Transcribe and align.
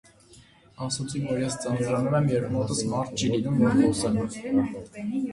Ասացի, 0.83 1.19
որ 1.25 1.41
ես 1.41 1.57
ձանձրանում 1.65 2.15
եմ, 2.19 2.29
երբ 2.31 2.47
մոտս 2.55 2.81
մարդ 2.93 3.19
չի 3.25 3.29
լինում, 3.33 3.59
որ 3.65 3.77
խոսեմ. 3.83 4.65